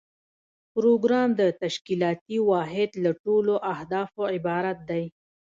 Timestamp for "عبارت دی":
4.35-5.03